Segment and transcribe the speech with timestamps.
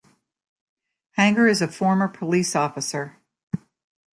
[1.11, 3.17] Hanger is a former police officer.